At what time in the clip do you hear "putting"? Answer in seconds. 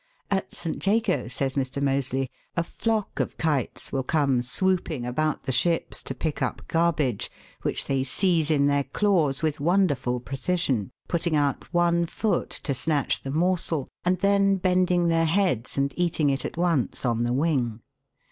11.07-11.35